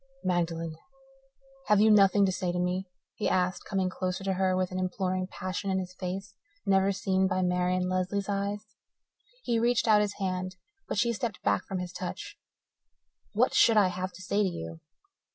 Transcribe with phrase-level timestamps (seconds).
[0.23, 0.77] "Magdalen,
[1.67, 4.79] have you nothing to say to me?" he asked, coming closer to her with an
[4.79, 6.33] imploring passion in his face
[6.65, 8.65] never seen by Marian Lesley's eyes.
[9.43, 10.55] He reached out his hand,
[10.87, 12.35] but she stepped back from his touch.
[13.33, 14.79] "What should I have to say to you?"